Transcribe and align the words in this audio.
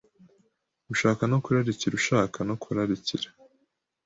Gushaka 0.87 1.21
no 1.31 1.37
kurarikira 1.43 1.93
ushaka 2.01 2.37
no 2.49 2.55
kurarikira 2.63 3.27